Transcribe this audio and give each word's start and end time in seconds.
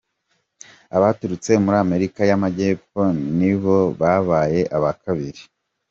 Abaturutse 0.97 1.51
muri 1.63 1.77
Amerika 1.85 2.21
y'Amajyepfo 2.29 3.01
ni 3.37 3.53
bo 3.61 3.77
babaye 3.99 4.61
aba 4.75 4.91
kabiri. 5.03 5.41